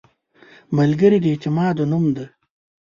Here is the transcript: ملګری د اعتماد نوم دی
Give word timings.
ملګری 0.77 1.17
د 1.21 1.25
اعتماد 1.31 1.75
نوم 1.91 2.05
دی 2.15 2.25